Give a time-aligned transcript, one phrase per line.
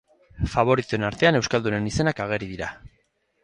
[0.53, 2.75] Faboritoen artean euskaldunen izenak ageri dira.